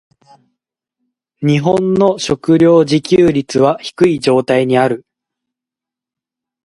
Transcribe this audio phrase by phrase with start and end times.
[1.43, 5.05] 日本の食糧自給率は低い状態にある。